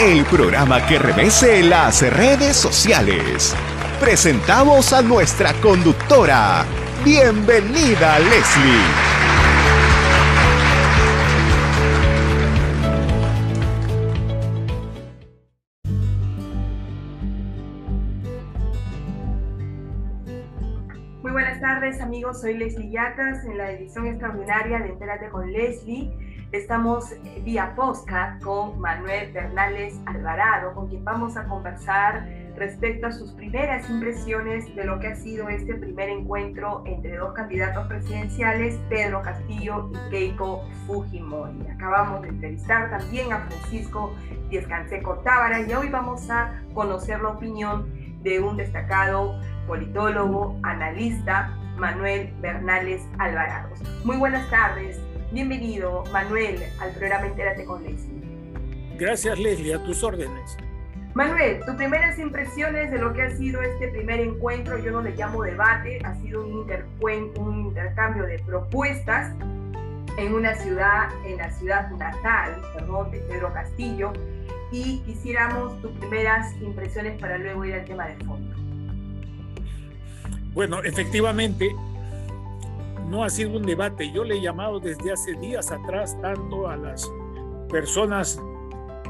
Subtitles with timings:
[0.00, 3.54] el programa que revese las redes sociales.
[4.00, 6.64] Presentamos a nuestra conductora.
[7.04, 9.10] Bienvenida, Leslie.
[21.20, 26.10] Muy buenas tardes amigos, soy Leslie Yacas en la edición extraordinaria de Entérate con Leslie.
[26.52, 33.12] Estamos eh, vía podcast con Manuel Bernales Alvarado, con quien vamos a conversar respecto a
[33.12, 38.80] sus primeras impresiones de lo que ha sido este primer encuentro entre dos candidatos presidenciales,
[38.88, 41.68] Pedro Castillo y Keiko Fujimori.
[41.68, 44.12] Acabamos de entrevistar también a Francisco
[44.50, 47.88] Díaz Canseco Tábara y hoy vamos a conocer la opinión
[48.24, 53.70] de un destacado politólogo, analista, Manuel Bernales Alvarado.
[54.04, 55.00] Muy buenas tardes.
[55.32, 58.20] Bienvenido, Manuel, al programa Entérate con Leslie.
[58.98, 60.56] Gracias, Leslie, a tus órdenes.
[61.14, 65.12] Manuel, tus primeras impresiones de lo que ha sido este primer encuentro, yo no le
[65.14, 66.68] llamo debate, ha sido un,
[67.38, 69.32] un intercambio de propuestas
[70.16, 74.12] en una ciudad, en la ciudad natal, perdón, de Pedro Castillo,
[74.72, 78.56] y quisiéramos tus primeras impresiones para luego ir al tema de fondo.
[80.54, 81.70] Bueno, efectivamente,
[83.10, 84.10] no ha sido un debate.
[84.12, 87.12] Yo le he llamado desde hace días atrás tanto a las
[87.68, 88.40] personas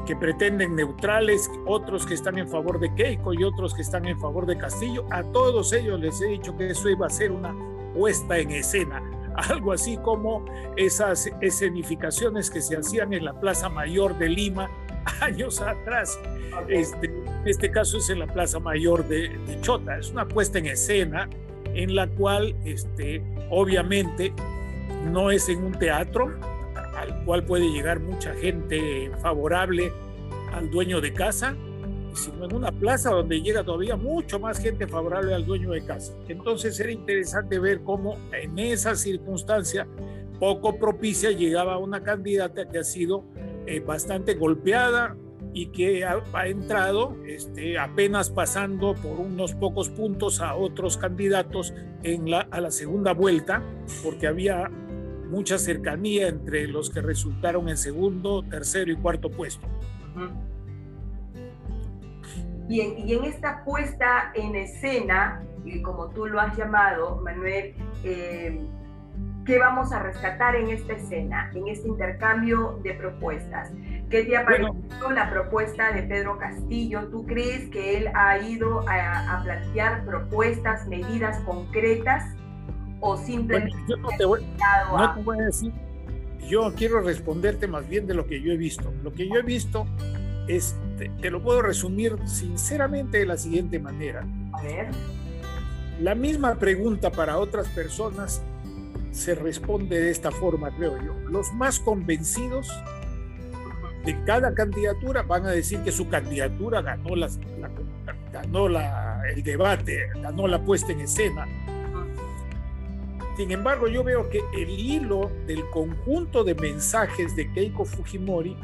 [0.05, 4.19] que pretenden neutrales, otros que están en favor de Keiko y otros que están en
[4.19, 5.05] favor de Castillo.
[5.11, 7.55] A todos ellos les he dicho que eso iba a ser una
[7.93, 9.03] puesta en escena,
[9.49, 10.43] algo así como
[10.75, 14.69] esas escenificaciones que se hacían en la Plaza Mayor de Lima
[15.21, 16.19] años atrás.
[16.67, 19.99] Este, en este caso es en la Plaza Mayor de, de Chota.
[19.99, 21.29] Es una puesta en escena
[21.73, 24.33] en la cual este, obviamente
[25.11, 26.31] no es en un teatro
[26.95, 29.91] al cual puede llegar mucha gente favorable
[30.53, 31.55] al dueño de casa,
[32.13, 36.13] sino en una plaza donde llega todavía mucho más gente favorable al dueño de casa.
[36.27, 39.87] Entonces era interesante ver cómo en esa circunstancia
[40.39, 43.23] poco propicia llegaba una candidata que ha sido
[43.65, 45.15] eh, bastante golpeada,
[45.53, 51.73] y que ha, entrado este, apenas pasando por unos pocos puntos a otros candidatos
[52.03, 53.61] en la, a la segunda vuelta,
[54.03, 54.69] porque había
[55.29, 59.67] mucha cercanía entre los que resultaron en segundo, tercero y cuarto puesto.
[62.67, 67.73] Bien, y en esta puesta en escena, y como tú lo has llamado, Manuel,
[68.03, 68.59] eh,
[69.45, 73.71] ¿qué vamos a rescatar en esta escena, en este intercambio de propuestas?
[74.11, 77.07] ¿Qué te ha parecido bueno, la propuesta de Pedro Castillo?
[77.07, 82.35] ¿Tú crees que él ha ido a, a plantear propuestas, medidas concretas
[82.99, 83.73] o simplemente...
[83.73, 84.45] Bueno, yo no, te voy,
[84.91, 85.15] no a...
[85.15, 85.71] te voy a decir,
[86.45, 88.93] yo quiero responderte más bien de lo que yo he visto.
[89.01, 89.87] Lo que yo he visto
[90.49, 94.27] es, te, te lo puedo resumir sinceramente de la siguiente manera.
[94.51, 94.89] A ver.
[96.01, 98.41] La misma pregunta para otras personas
[99.11, 101.13] se responde de esta forma, creo yo.
[101.29, 102.69] Los más convencidos
[104.05, 107.69] de cada candidatura van a decir que su candidatura ganó, las, la,
[108.31, 111.45] ganó la, el debate, ganó la puesta en escena.
[113.37, 118.57] Sin embargo, yo veo que el hilo del conjunto de mensajes de Keiko Fujimori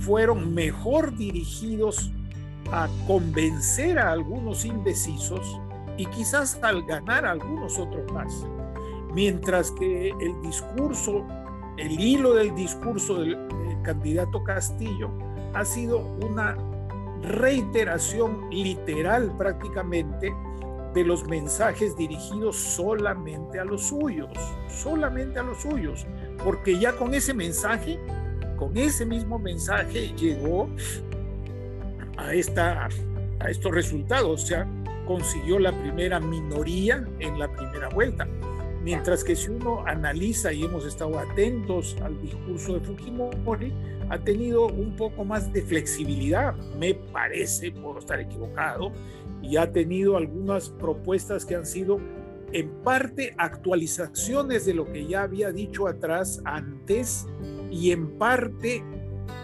[0.00, 2.12] fueron mejor dirigidos
[2.72, 5.60] a convencer a algunos indecisos
[5.96, 8.46] y quizás al ganar a algunos otros más.
[9.14, 11.24] Mientras que el discurso,
[11.78, 13.38] el hilo del discurso del,
[13.86, 15.10] candidato Castillo
[15.54, 16.56] ha sido una
[17.22, 20.34] reiteración literal prácticamente
[20.92, 24.30] de los mensajes dirigidos solamente a los suyos,
[24.68, 26.04] solamente a los suyos,
[26.42, 28.00] porque ya con ese mensaje,
[28.56, 30.68] con ese mismo mensaje llegó
[32.16, 32.88] a, esta,
[33.38, 34.66] a estos resultados, o sea,
[35.06, 38.26] consiguió la primera minoría en la primera vuelta.
[38.86, 43.72] Mientras que si uno analiza y hemos estado atentos al discurso de Fujimori,
[44.10, 48.92] ha tenido un poco más de flexibilidad, me parece, puedo estar equivocado,
[49.42, 51.98] y ha tenido algunas propuestas que han sido
[52.52, 57.26] en parte actualizaciones de lo que ya había dicho atrás antes
[57.72, 58.84] y en parte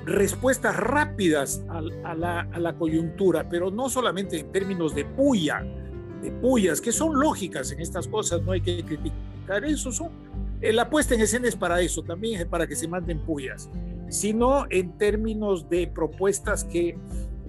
[0.07, 1.79] respuestas rápidas a,
[2.09, 5.65] a, la, a la coyuntura, pero no solamente en términos de puya,
[6.23, 10.11] de puyas, que son lógicas en estas cosas, no hay que criticar eso, son,
[10.61, 13.71] la puesta en escena es para eso, también es para que se manden puyas,
[14.09, 16.97] sino en términos de propuestas que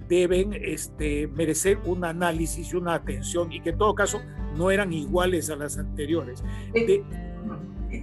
[0.08, 4.20] deben este, merecer un análisis y una atención y que en todo caso
[4.56, 6.44] no eran iguales a las anteriores.
[6.72, 7.02] De,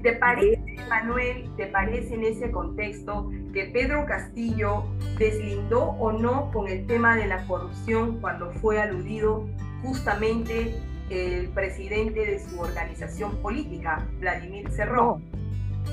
[0.02, 4.86] ¿Te parece, Manuel, te parece en ese contexto que Pedro Castillo
[5.20, 9.48] deslindó o no con el tema de la corrupción cuando fue aludido
[9.84, 10.76] justamente
[11.12, 15.24] el presidente de su organización política, Vladimir Cerrón?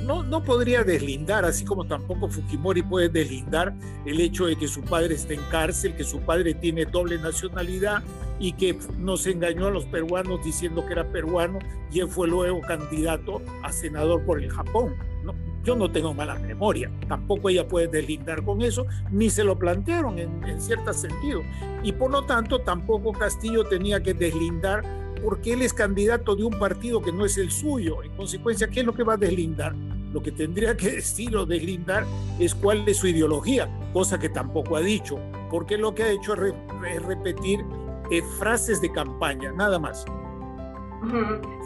[0.05, 3.75] no, no podría deslindar, así como tampoco Fujimori puede deslindar
[4.05, 8.03] el hecho de que su padre está en cárcel, que su padre tiene doble nacionalidad
[8.38, 11.59] y que nos engañó a los peruanos diciendo que era peruano
[11.91, 14.94] y él fue luego candidato a senador por el Japón.
[15.25, 19.59] No, yo no tengo mala memoria, tampoco ella puede deslindar con eso, ni se lo
[19.59, 21.43] plantearon en, en cierto sentido.
[21.82, 24.85] Y por lo tanto tampoco Castillo tenía que deslindar
[25.19, 28.03] porque él es candidato de un partido que no es el suyo.
[28.03, 29.75] En consecuencia, ¿qué es lo que va a deslindar?
[30.12, 32.05] Lo que tendría que decir o deslindar
[32.38, 35.19] es cuál es su ideología, cosa que tampoco ha dicho,
[35.50, 37.65] porque lo que ha hecho es, repetir
[38.11, 40.05] eh, frases de campaña, nada más.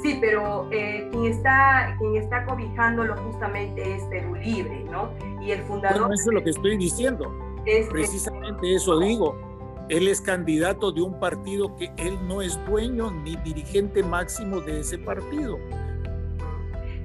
[0.02, 5.10] Sí, pero eh, quien, está, quien está cobijándolo justamente es Perú Libre, ¿no?
[5.40, 6.12] Y el fundador...
[6.12, 7.32] eso es lo que estoy diciendo.
[7.64, 9.51] Es, Precisamente eso digo
[9.88, 14.81] él es candidato de un partido que él no es dueño ni dirigente máximo de
[14.81, 15.58] ese partido.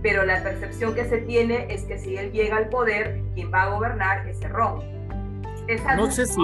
[0.01, 3.63] Pero la percepción que se tiene es que si él llega al poder, quien va
[3.63, 4.83] a gobernar es Cerrón.
[5.97, 6.41] no sé si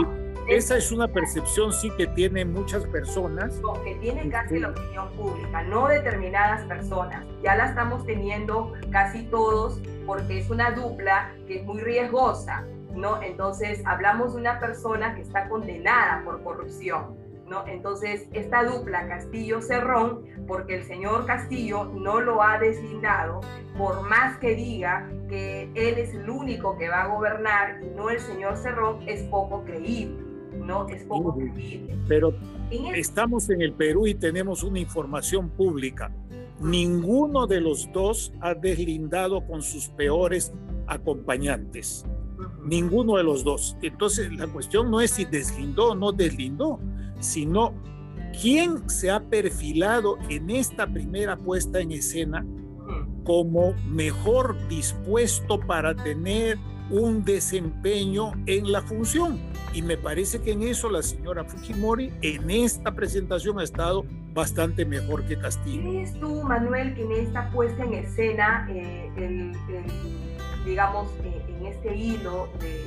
[0.50, 3.56] esa es una percepción sí que tienen muchas personas.
[3.62, 7.26] No, que tiene casi la opinión pública, no determinadas personas.
[7.42, 12.66] Ya la estamos teniendo casi todos porque es una dupla que es muy riesgosa
[12.96, 13.22] ¿no?
[13.22, 17.16] Entonces, hablamos de una persona que está condenada por corrupción,
[17.48, 17.68] ¿no?
[17.68, 23.42] Entonces, esta dupla Castillo-Cerrón, porque el señor Castillo no lo ha deslindado,
[23.78, 28.10] por más que diga que él es el único que va a gobernar y no
[28.10, 30.24] el señor Cerrón, es poco creíble,
[30.58, 30.88] ¿no?
[30.88, 31.98] Es poco creíble.
[32.08, 32.34] Pero
[32.96, 36.12] estamos en el Perú y tenemos una información pública.
[36.60, 40.54] Ninguno de los dos ha deslindado con sus peores
[40.88, 42.06] acompañantes.
[42.66, 43.78] Ninguno de los dos.
[43.82, 46.80] Entonces la cuestión no es si deslindó o no deslindó,
[47.20, 47.74] sino
[48.42, 52.46] quién se ha perfilado en esta primera puesta en escena
[53.24, 56.58] como mejor dispuesto para tener
[56.90, 59.40] un desempeño en la función.
[59.74, 64.86] Y me parece que en eso la señora Fujimori en esta presentación ha estado bastante
[64.86, 65.82] mejor que Castillo.
[65.82, 69.52] ¿Crees tú, Manuel, que en esta puesta en escena, eh, el,
[70.66, 72.84] digamos, eh, en este hilo de,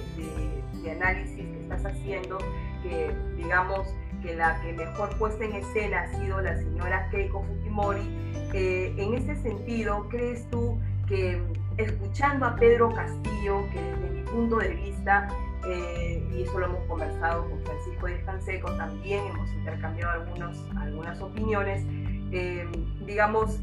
[0.91, 2.39] análisis que estás haciendo,
[2.85, 3.89] que digamos
[4.23, 8.09] que la que mejor puesta en escena ha sido la señora Keiko Fujimori,
[8.53, 10.79] eh, en ese sentido, ¿crees tú
[11.09, 11.43] que
[11.77, 15.27] escuchando a Pedro Castillo, que desde mi punto de vista,
[15.67, 21.21] eh, y eso lo hemos conversado con Francisco de Canseco, también hemos intercambiado algunos, algunas
[21.21, 21.85] opiniones,
[23.05, 23.59] digamos,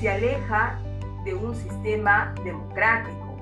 [0.00, 0.80] se aleja
[1.24, 3.32] de un sistema democrático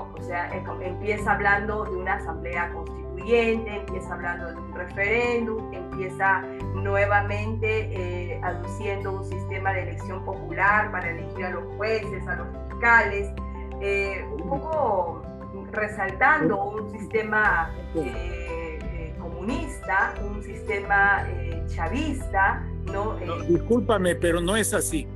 [0.00, 0.50] o sea,
[0.80, 6.42] empieza hablando de una asamblea constituyente, empieza hablando de un referéndum, empieza
[6.74, 12.46] nuevamente eh, aduciendo un sistema de elección popular para elegir a los jueces, a los
[12.68, 13.30] fiscales,
[13.80, 15.22] eh, un poco
[15.72, 21.26] resaltando un sistema eh, comunista, un sistema
[21.66, 23.16] chavista, ¿no?
[23.48, 25.06] Discúlpame, pero no es así.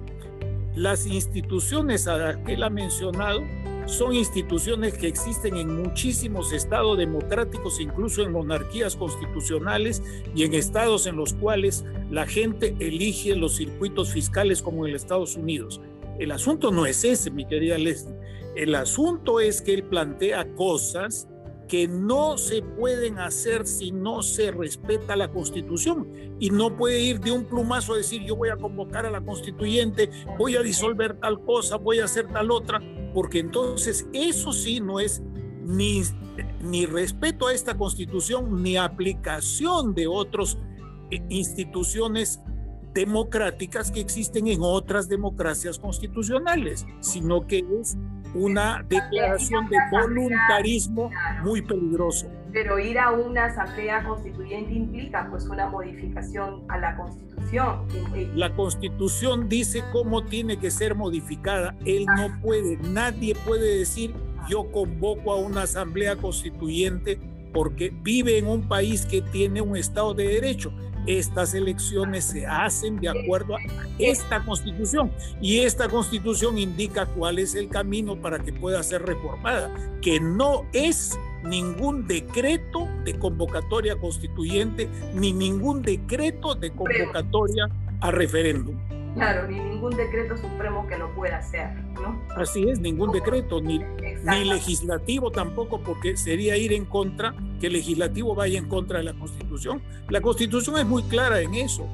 [0.76, 3.42] Las instituciones a las que él ha mencionado
[3.86, 10.02] son instituciones que existen en muchísimos estados democráticos, incluso en monarquías constitucionales
[10.34, 15.36] y en estados en los cuales la gente elige los circuitos fiscales como en Estados
[15.36, 15.80] Unidos.
[16.18, 18.14] El asunto no es ese, mi querida Leslie.
[18.54, 21.26] El asunto es que él plantea cosas
[21.68, 26.08] que no se pueden hacer si no se respeta la constitución.
[26.38, 29.20] Y no puede ir de un plumazo a decir yo voy a convocar a la
[29.20, 32.80] constituyente, voy a disolver tal cosa, voy a hacer tal otra,
[33.14, 35.22] porque entonces eso sí no es
[35.64, 36.02] ni,
[36.60, 40.58] ni respeto a esta constitución ni aplicación de otras
[41.10, 42.40] eh, instituciones
[42.96, 47.96] democráticas que existen en otras democracias constitucionales, sino que es
[48.36, 51.10] una declaración de voluntarismo
[51.42, 52.28] muy peligroso.
[52.52, 57.86] Pero ir a una asamblea constituyente implica pues una modificación a la constitución.
[58.34, 61.76] La constitución dice cómo tiene que ser modificada.
[61.84, 64.14] Él no puede, nadie puede decir
[64.48, 67.18] yo convoco a una asamblea constituyente
[67.52, 70.72] porque vive en un país que tiene un Estado de Derecho
[71.06, 73.60] estas elecciones se hacen de acuerdo a
[73.98, 79.72] esta constitución y esta constitución indica cuál es el camino para que pueda ser reformada,
[80.02, 87.68] que no es ningún decreto de convocatoria constituyente ni ningún decreto de convocatoria
[88.00, 88.76] a referéndum.
[89.16, 92.20] Claro, ni ningún decreto supremo que lo pueda hacer, ¿no?
[92.36, 97.72] Así es, ningún decreto, ni, ni legislativo tampoco, porque sería ir en contra, que el
[97.72, 99.80] legislativo vaya en contra de la Constitución.
[100.10, 101.88] La Constitución es muy clara en eso.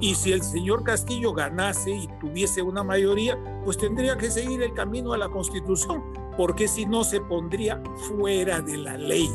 [0.00, 4.74] Y si el señor Castillo ganase y tuviese una mayoría, pues tendría que seguir el
[4.74, 6.04] camino a la Constitución,
[6.36, 9.30] porque si no se pondría fuera de la ley.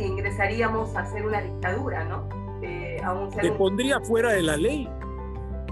[0.00, 2.28] Ingresaríamos a ser una dictadura, ¿no?
[2.62, 3.02] Eh,
[3.42, 4.88] se pondría fuera de la ley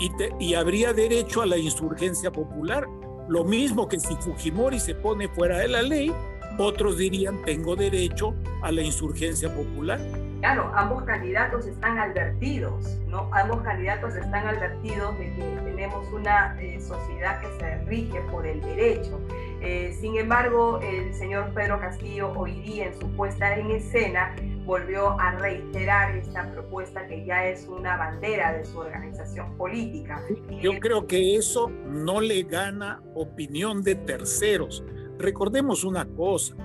[0.01, 2.87] y, habría derecho a la insurgencia popular.
[3.29, 6.13] Lo mismo que si Fujimori se pone fuera de la ley,
[6.59, 9.99] otros dirían tengo derecho a la insurgencia popular.
[10.41, 13.31] Claro, ambos candidatos están advertidos, ¿no?
[13.33, 18.61] Ambos candidatos están advertidos de que tenemos una eh, sociedad que se rige por el
[18.61, 19.21] derecho.
[19.63, 25.19] Eh, sin embargo, el señor Pedro Castillo hoy día en su puesta en escena volvió
[25.21, 30.23] a reiterar esta propuesta que ya es una bandera de su organización política.
[30.63, 34.83] Yo creo que eso no le gana opinión de terceros.
[35.19, 36.57] Recordemos una cosa,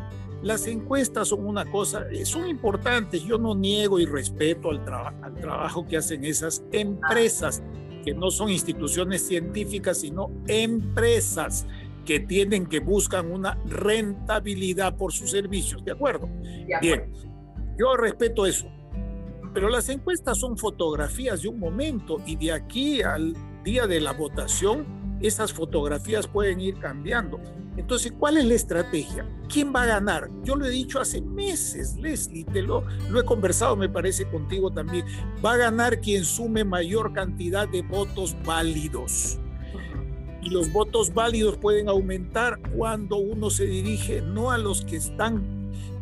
[0.42, 4.82] las encuestas son una cosa, eh, son importantes, yo no niego y respeto al,
[5.22, 7.62] al trabajo que hacen esas empresas,
[8.06, 11.68] que no son instituciones científicas, sino empresas
[12.06, 16.30] que tienen que buscan una rentabilidad por sus servicios, ¿de acuerdo?
[16.82, 17.12] Bien,
[17.80, 18.70] yo respeto eso.
[19.54, 23.34] Pero las encuestas son fotografías de un momento y de aquí al
[23.64, 27.40] día de la votación, esas fotografías pueden ir cambiando.
[27.78, 29.26] Entonces, ¿cuál es la estrategia?
[29.48, 30.30] ¿Quién va a ganar?
[30.44, 34.70] Yo lo he dicho hace meses, Leslie, te lo, lo he conversado, me parece, contigo
[34.72, 35.06] también.
[35.44, 39.40] Va a ganar quien sume mayor cantidad de votos válidos.
[40.42, 45.59] Y los votos válidos pueden aumentar cuando uno se dirige no a los que están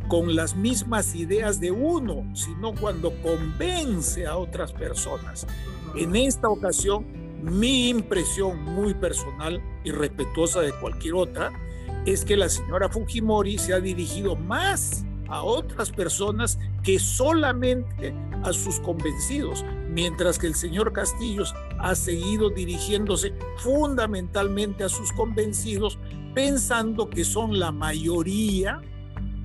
[0.08, 5.46] con las mismas ideas de uno, sino cuando convence a otras personas.
[5.96, 7.06] En esta ocasión,
[7.42, 11.52] mi impresión muy personal y respetuosa de cualquier otra
[12.06, 18.54] es que la señora Fujimori se ha dirigido más a otras personas que solamente a
[18.54, 26.00] sus convencidos, mientras que el señor Castillos ha seguido dirigiéndose fundamentalmente a sus convencidos,
[26.34, 28.82] pensando que son la mayoría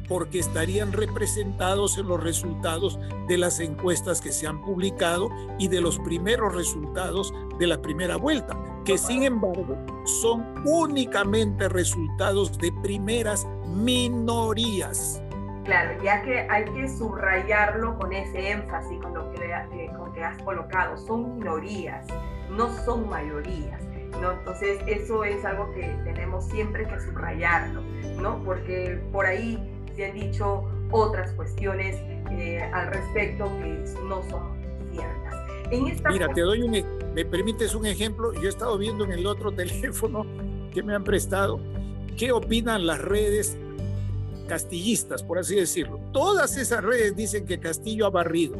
[0.09, 5.81] porque estarían representados en los resultados de las encuestas que se han publicado y de
[5.81, 13.47] los primeros resultados de la primera vuelta, que sin embargo son únicamente resultados de primeras
[13.67, 15.23] minorías.
[15.65, 20.25] Claro, ya que hay que subrayarlo con ese énfasis con lo que, eh, con que
[20.25, 22.07] has colocado, son minorías,
[22.51, 23.81] no son mayorías.
[24.21, 24.33] ¿no?
[24.33, 27.83] Entonces eso es algo que tenemos siempre que subrayarlo,
[28.21, 28.43] ¿no?
[28.45, 31.97] Porque por ahí se han dicho otras cuestiones
[32.31, 34.57] eh, al respecto que no son
[34.91, 35.35] ciertas.
[35.71, 36.85] En esta Mira, te doy un, e,
[37.15, 38.33] me permites un ejemplo.
[38.35, 40.27] Yo he estado viendo en el otro teléfono
[40.73, 41.61] que me han prestado
[42.17, 43.57] qué opinan las redes
[44.49, 46.01] castillistas, por así decirlo.
[46.13, 48.57] Todas esas redes dicen que Castillo ha barrido.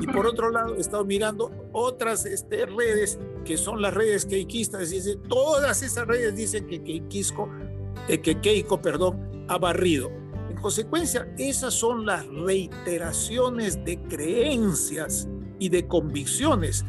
[0.00, 4.92] Y por otro lado, he estado mirando otras este, redes que son las redes keikistas.
[4.92, 7.48] Y todas esas redes dicen que Keikisco,
[8.08, 10.10] eh, que Keiko, perdón, ha barrido
[10.66, 15.28] consecuencia, esas son las reiteraciones de creencias
[15.60, 16.84] y de convicciones.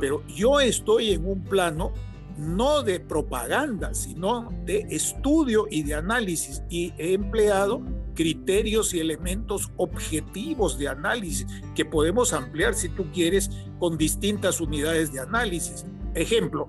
[0.00, 1.92] Pero yo estoy en un plano
[2.36, 7.80] no de propaganda, sino de estudio y de análisis y he empleado
[8.16, 11.46] criterios y elementos objetivos de análisis
[11.76, 15.86] que podemos ampliar si tú quieres con distintas unidades de análisis.
[16.16, 16.66] Ejemplo,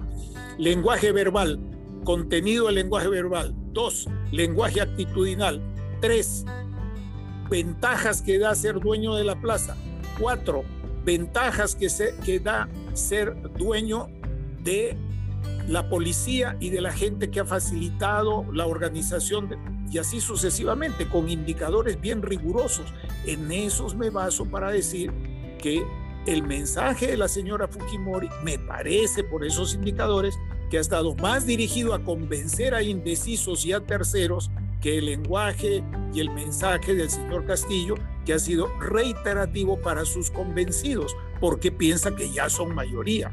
[0.60, 1.60] lenguaje verbal,
[2.04, 3.56] contenido del lenguaje verbal.
[3.74, 5.71] Dos, lenguaje actitudinal.
[6.02, 6.46] Tres,
[7.48, 9.78] ventajas que da ser dueño de la plaza.
[10.20, 10.64] Cuatro,
[11.06, 14.08] ventajas que, se, que da ser dueño
[14.64, 14.98] de
[15.68, 19.50] la policía y de la gente que ha facilitado la organización
[19.92, 22.92] y así sucesivamente, con indicadores bien rigurosos.
[23.26, 25.12] En esos me baso para decir
[25.60, 25.84] que
[26.26, 30.38] el mensaje de la señora Fujimori me parece por esos indicadores
[30.70, 34.50] que ha estado más dirigido a convencer a indecisos y a terceros
[34.82, 35.84] que el lenguaje
[36.14, 37.96] y el mensaje del señor Castillo,
[38.26, 43.32] que ha sido reiterativo para sus convencidos, porque piensa que ya son mayoría.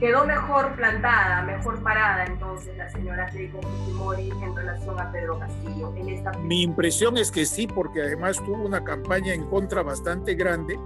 [0.00, 5.92] Quedó mejor plantada, mejor parada entonces la señora Keiko Fujimori en relación a Pedro Castillo
[5.96, 6.32] en esta...
[6.38, 10.78] Mi impresión es que sí, porque además tuvo una campaña en contra bastante grande,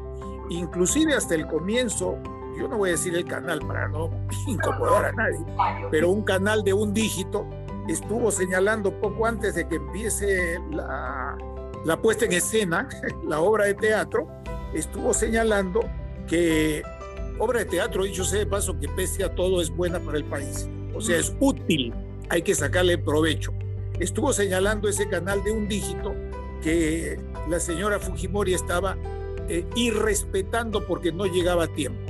[0.48, 2.16] inclusive hasta el comienzo,
[2.58, 4.10] yo no voy a decir el canal para no
[4.46, 5.44] incomodar a nadie,
[5.90, 7.46] pero un canal de un dígito
[7.88, 11.36] estuvo señalando poco antes de que empiece la,
[12.00, 12.88] puesta en escena,
[13.26, 14.28] la obra de teatro,
[14.74, 15.80] estuvo señalando
[16.26, 16.82] que
[17.38, 20.24] obra de teatro, dicho sea de paso, que pese a todo es buena para el
[20.24, 20.68] país.
[20.94, 21.92] O sea, es útil,
[22.28, 23.52] hay que sacarle provecho.
[23.98, 26.14] Estuvo señalando ese canal de un dígito
[26.62, 28.96] que la señora Fujimori estaba
[29.48, 32.00] eh, irrespetando porque no llegaba a tiempo.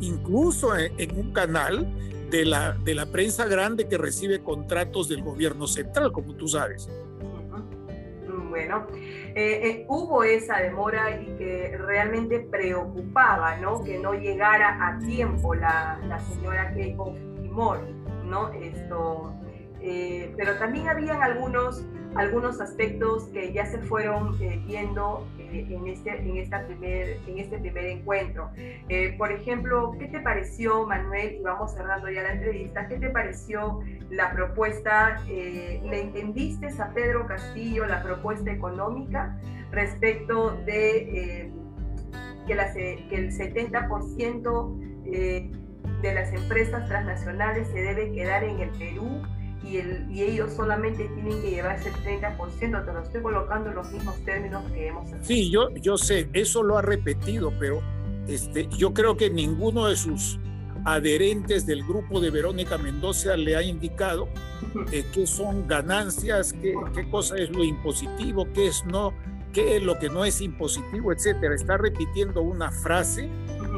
[0.00, 1.86] Incluso en, un canal
[2.32, 6.88] de la, de la prensa grande que recibe contratos del gobierno central, como tú sabes.
[8.48, 13.84] Bueno, eh, eh, hubo esa demora y que realmente preocupaba, ¿no?
[13.84, 17.92] Que no llegara a tiempo la, la señora Keiko Fujimori,
[18.24, 18.48] ¿no?
[18.52, 19.34] Esto,
[19.80, 21.84] eh, pero también habían algunos,
[22.14, 27.38] algunos aspectos que ya se fueron eh, viendo eh, en, este, en, esta primer, en
[27.38, 28.50] este primer encuentro.
[29.18, 31.36] por ejemplo, ¿qué te pareció, Manuel?
[31.40, 32.86] Y vamos cerrando ya la entrevista.
[32.88, 35.22] ¿Qué te pareció la propuesta?
[35.26, 39.38] ¿Le entendiste a Pedro Castillo la propuesta económica
[39.70, 41.50] respecto de
[42.46, 44.92] que, la, que el 70%
[46.02, 49.22] de las empresas transnacionales se debe quedar en el Perú?
[49.64, 53.76] Y, el, y, ellos solamente tienen que llevarse el 30%, te lo estoy colocando en
[53.76, 57.80] los mismos términos que hemos Sí, yo, yo sé, eso lo ha repetido, pero
[58.26, 60.38] este, yo creo que ninguno de sus
[60.84, 64.28] adherentes del grupo de Verónica Mendoza le ha indicado
[64.90, 69.12] eh, qué son ganancias, qué, qué cosa es lo impositivo, qué es no,
[69.52, 71.54] qué es lo que no es impositivo, etcétera.
[71.54, 73.28] Está repitiendo una frase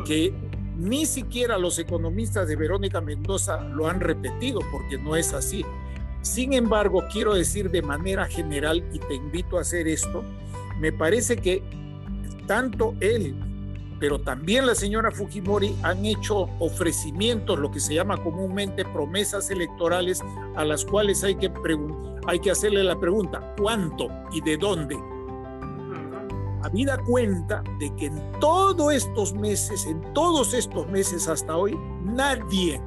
[0.06, 0.32] que
[0.76, 5.64] ni siquiera los economistas de Verónica Mendoza lo han repetido porque no es así.
[6.22, 10.24] Sin embargo, quiero decir de manera general, y te invito a hacer esto,
[10.80, 11.62] me parece que
[12.46, 13.34] tanto él,
[14.00, 20.22] pero también la señora Fujimori han hecho ofrecimientos, lo que se llama comúnmente promesas electorales,
[20.56, 21.50] a las cuales hay que,
[22.26, 24.96] hay que hacerle la pregunta, ¿cuánto y de dónde?
[26.64, 32.80] Habida cuenta de que en todos estos meses, en todos estos meses hasta hoy, nadie,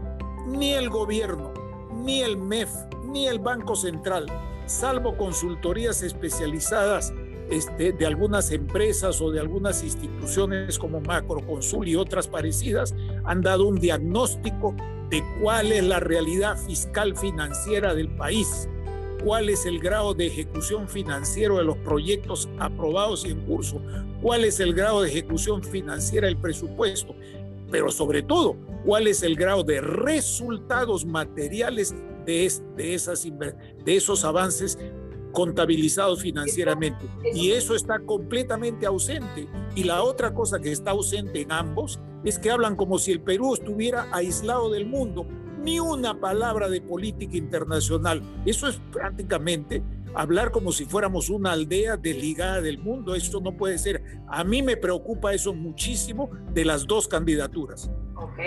[0.48, 1.54] ni el gobierno,
[1.94, 2.72] ni el MEF,
[3.04, 4.26] ni el Banco Central,
[4.66, 7.14] salvo consultorías especializadas
[7.52, 13.68] este, de algunas empresas o de algunas instituciones como Macroconsul y otras parecidas, han dado
[13.68, 14.76] un diagnóstico
[15.12, 18.68] de cuál es la realidad fiscal financiera del país
[19.28, 23.82] cuál es el grado de ejecución financiero de los proyectos aprobados y en curso,
[24.22, 27.14] cuál es el grado de ejecución financiera del presupuesto,
[27.70, 31.94] pero sobre todo, cuál es el grado de resultados materiales
[32.26, 34.80] de, de, esas, de esos avances
[35.34, 37.06] contabilizados financieramente.
[37.34, 39.46] Y eso está completamente ausente.
[39.76, 43.20] Y la otra cosa que está ausente en ambos es que hablan como si el
[43.20, 48.22] Perú estuviera aislado del mundo ni una palabra de política internacional.
[48.46, 53.16] Eso es prácticamente hablar como si fuéramos una aldea desligada del mundo.
[53.16, 54.04] Eso no puede ser.
[54.28, 57.92] A mí me preocupa eso muchísimo de las dos candidaturas.
[58.16, 58.40] Ok,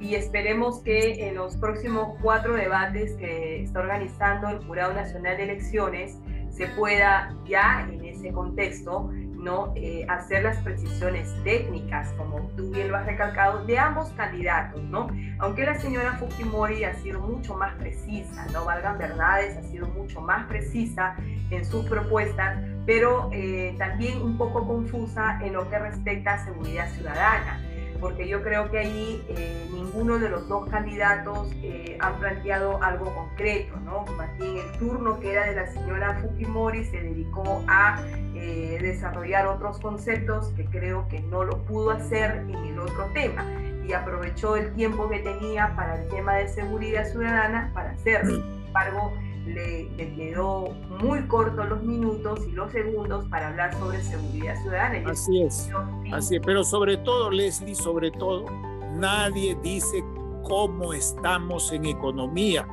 [0.00, 5.44] y esperemos que en los próximos cuatro debates que está organizando el Jurado Nacional de
[5.44, 6.18] Elecciones
[6.54, 9.10] se pueda ya en ese contexto
[9.44, 9.72] ¿no?
[9.76, 15.08] Eh, hacer las precisiones técnicas, como tú bien lo has recalcado, de ambos candidatos, ¿no?
[15.38, 20.20] Aunque la señora Fujimori ha sido mucho más precisa, no valgan verdades, ha sido mucho
[20.22, 21.14] más precisa
[21.50, 26.88] en sus propuestas, pero eh, también un poco confusa en lo que respecta a seguridad
[26.92, 27.60] ciudadana
[28.04, 33.06] porque yo creo que ahí eh, ninguno de los dos candidatos eh, han planteado algo
[33.14, 34.04] concreto, ¿no?
[34.18, 37.98] Más el turno que era de la señora Fujimori se dedicó a
[38.34, 43.42] eh, desarrollar otros conceptos que creo que no lo pudo hacer en el otro tema
[43.88, 48.34] y aprovechó el tiempo que tenía para el tema de seguridad ciudadana para hacerlo.
[48.34, 49.14] Sin embargo,
[49.46, 50.70] le, quedó
[51.02, 55.10] muy corto los minutos y los segundos para hablar sobre seguridad ciudadana.
[55.10, 55.70] Así es,
[56.12, 58.46] así es, pero sobre todo, Leslie, sobre todo,
[58.94, 60.04] nadie dice
[60.42, 62.66] cómo estamos en economía.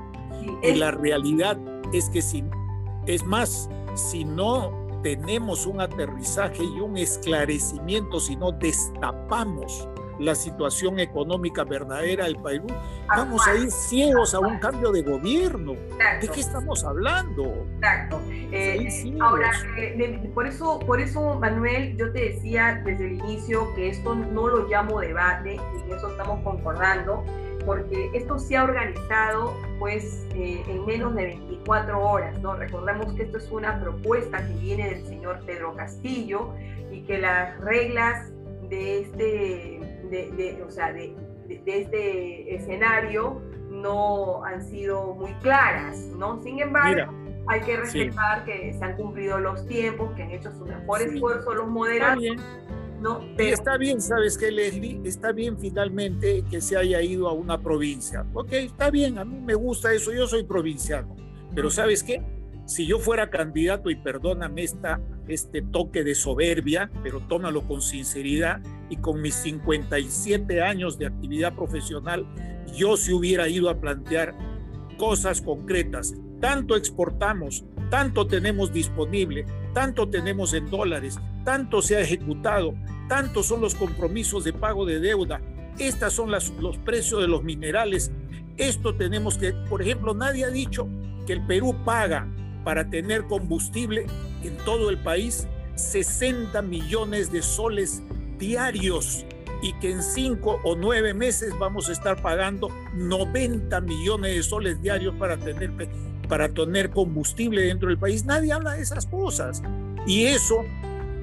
[0.64, 1.58] y la realidad
[1.94, 2.44] es que si,
[3.06, 4.72] es más, si no
[5.04, 9.88] tenemos un aterrizaje y un esclarecimiento, si no destapamos
[10.22, 12.68] la situación económica verdadera del Perú,
[13.08, 15.74] vamos a ir ciegos a un cambio de gobierno.
[16.22, 17.66] ¿De qué estamos hablando?
[17.76, 18.22] Exacto.
[18.30, 18.88] Eh,
[19.20, 24.14] ahora, eh, por, eso, por eso, Manuel, yo te decía desde el inicio que esto
[24.16, 27.24] no lo llamo debate, y en eso estamos concordando,
[27.66, 32.56] porque esto se ha organizado pues eh, en menos de 24 horas, ¿no?
[32.56, 36.54] Recordemos que esto es una propuesta que viene del señor Pedro Castillo
[36.92, 38.32] y que las reglas
[38.70, 41.16] de este de, o sea, de,
[41.48, 46.42] este escenario no han sido muy claras, ¿no?
[46.44, 47.14] Sin embargo,
[47.48, 51.54] hay que respetar que se han cumplido los tiempos, que han hecho su mejor esfuerzo
[51.54, 52.24] los moderados
[53.02, 53.20] ¿no?
[53.38, 55.02] Y está bien, ¿sabes qué, Leslie?
[55.04, 58.24] Está bien finalmente que se haya ido a una provincia.
[58.34, 61.16] Ok, está bien, a mí me gusta eso, yo soy provinciano.
[61.54, 62.22] Pero ¿sabes qué?
[62.72, 68.62] Si yo fuera candidato, y perdóname esta, este toque de soberbia, pero tómalo con sinceridad,
[68.90, 72.26] y con mis 57 años de actividad profesional,
[72.74, 74.34] yo se hubiera ido a plantear
[74.98, 76.14] cosas concretas.
[76.40, 82.74] Tanto exportamos, tanto tenemos disponible, tanto tenemos en dólares, tanto se ha ejecutado,
[83.10, 85.42] tantos son los compromisos de pago de deuda,
[85.78, 88.14] estas son las, los precios de los minerales.
[88.56, 90.88] Esto tenemos que, por ejemplo, nadie ha dicho
[91.28, 92.30] que el Perú paga
[92.64, 94.06] para tener combustible
[94.44, 98.02] en todo el país 60 millones de soles
[98.38, 99.26] diarios
[99.62, 104.82] y que en cinco o nueve meses vamos a estar pagando 90 millones de soles
[104.82, 105.72] diarios para tener,
[106.28, 108.26] para tener combustible dentro del país.
[108.26, 109.62] Nadie habla de esas cosas.
[110.08, 110.66] Y eso,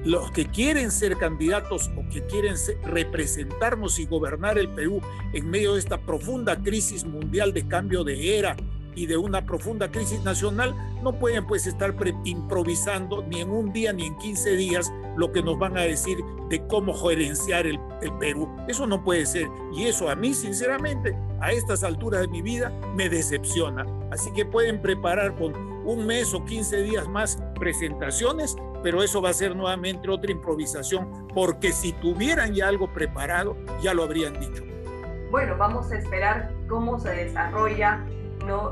[0.05, 5.01] los que quieren ser candidatos o que quieren representarnos y gobernar el Perú
[5.33, 8.55] en medio de esta profunda crisis mundial de cambio de era,
[8.95, 13.93] y de una profunda crisis nacional, no pueden pues estar improvisando ni en un día
[13.93, 16.17] ni en 15 días lo que nos van a decir
[16.49, 18.49] de cómo gerenciar el, el, Perú.
[18.67, 19.47] Eso no puede ser.
[19.73, 23.85] Y eso a mí, sinceramente, a estas alturas de mi vida, me decepciona.
[24.11, 25.53] Así que pueden preparar con
[25.85, 31.27] un mes o 15 días más presentaciones, pero eso va a ser nuevamente otra improvisación,
[31.33, 34.63] porque si tuvieran ya algo preparado, ya lo habrían dicho.
[35.31, 38.03] Bueno, vamos a esperar cómo se desarrolla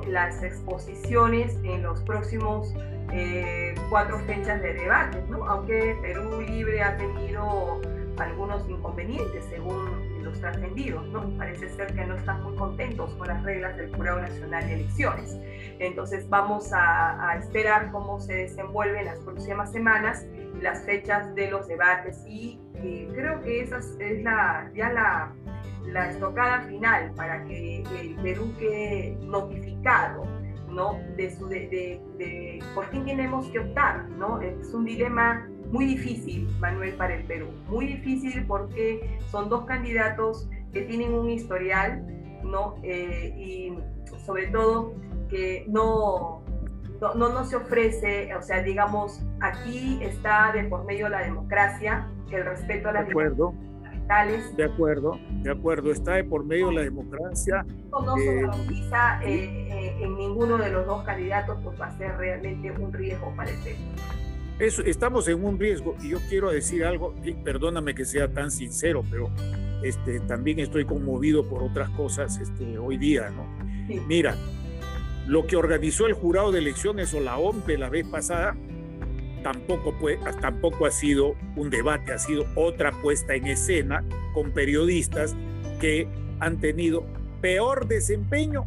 [0.08, 2.74] las exposiciones en los próximos
[3.12, 5.46] eh, cuatro fechas de debate, ¿no?
[5.46, 7.80] aunque Perú Libre ha tenido
[8.18, 11.30] algunos inconvenientes según los trascendidos, ¿no?
[11.38, 15.38] Parece ser que no están muy contentos con las reglas del Jurado Nacional de Elecciones.
[15.80, 20.26] Entonces vamos a, esperar cómo se desenvuelven las próximas semanas
[20.62, 25.32] las fechas de los debates y eh, creo que esa es la, ya la
[25.88, 30.26] la estocada final para que el Perú quede notificado
[30.70, 31.00] ¿no?
[31.16, 31.50] de, su,
[32.76, 34.08] por quién tenemos que optar.
[34.10, 34.42] ¿no?
[34.42, 37.48] Es un dilema muy difícil, Manuel, para el Perú.
[37.68, 42.06] Muy difícil porque son dos candidatos que tienen un historial
[42.44, 42.76] ¿no?
[42.84, 43.78] Eh, y
[44.26, 44.94] sobre todo
[45.30, 46.42] que no,
[47.02, 52.46] no, no, se ofrece, o sea, digamos, aquí está de por medio la democracia, el
[52.46, 53.54] respeto a la acuerdo.
[54.56, 57.66] De acuerdo, de acuerdo, está de por medio de la democracia.
[57.92, 62.72] No se garantiza eh, en ninguno de los dos candidatos, pues va a ser realmente
[62.72, 63.78] un riesgo para el Perú.
[64.60, 69.04] Eso, estamos en un riesgo y yo quiero decir algo, perdóname que sea tan sincero,
[69.12, 69.30] pero
[69.84, 73.46] este, también estoy conmovido por otras cosas este, hoy día, ¿no?
[74.08, 74.36] Mira,
[75.28, 78.56] lo que organizó el jurado de elecciones o la OMPE la vez pasada
[79.52, 79.96] tampoco,
[80.42, 85.36] tampoco ha sido un debate, ha sido otra puesta en escena con periodistas
[85.80, 86.08] que
[86.42, 87.06] han tenido
[87.40, 88.66] peor desempeño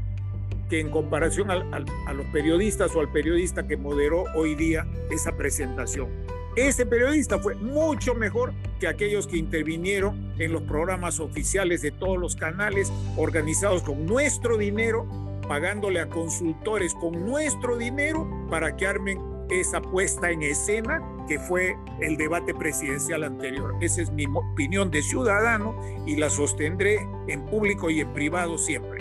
[0.71, 6.09] que en comparación a los periodistas o al periodista que moderó hoy día esa presentación.
[6.57, 12.19] Ese periodista fue mucho mejor que aquellos que intervinieron en los programas oficiales de todos
[12.19, 15.07] los canales organizados con nuestro dinero,
[15.47, 21.77] pagándole a consultores con nuestro dinero para que armen esa puesta en escena que fue
[22.01, 23.75] el debate presidencial anterior.
[23.81, 25.75] Esa es mi opinión de ciudadano
[26.07, 29.01] y la sostendré en público y en privado siempre.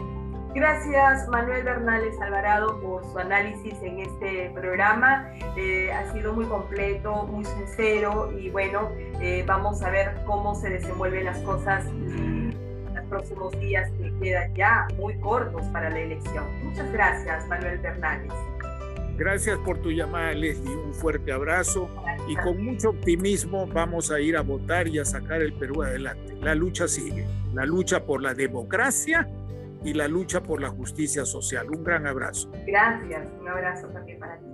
[0.54, 5.32] Gracias Manuel Bernales Alvarado por su análisis en este programa.
[5.56, 8.90] Eh, ha sido muy completo, muy sincero y bueno,
[9.22, 12.56] eh, vamos a ver cómo se desenvuelven las cosas en
[12.96, 16.46] los próximos días que quedan ya muy cortos para la elección.
[16.64, 18.34] Muchas gracias Manuel Bernales.
[19.20, 20.78] Gracias por tu llamada, Leslie.
[20.78, 21.90] Un fuerte abrazo
[22.30, 26.38] y con mucho optimismo vamos a ir a votar y a sacar el Perú adelante.
[26.42, 29.28] La lucha sigue, la lucha por la democracia
[29.84, 31.70] y la lucha por la justicia social.
[31.70, 32.50] Un gran abrazo.
[32.66, 34.46] Gracias, un abrazo también para ti.